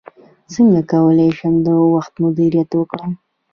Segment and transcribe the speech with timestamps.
[0.53, 3.11] څنګه کولی شم د وخت مدیریت وکړم